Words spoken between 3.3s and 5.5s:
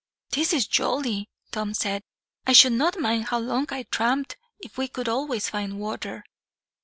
long I tramped, if we could always